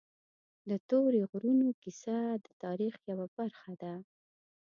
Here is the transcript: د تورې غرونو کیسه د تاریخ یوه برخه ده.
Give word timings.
د 0.69 0.71
تورې 0.89 1.21
غرونو 1.31 1.67
کیسه 1.81 2.17
د 2.45 2.47
تاریخ 2.63 2.95
یوه 3.11 3.27
برخه 3.37 3.71
ده. 3.81 3.93